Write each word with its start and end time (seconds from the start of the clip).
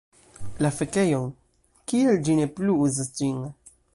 La 0.65 0.71
fekejon. 0.77 1.27
Kial 1.93 2.19
ĝi 2.29 2.39
ne 2.41 2.49
plu 2.57 2.81
uzas 2.87 3.13
ĝin. 3.21 3.39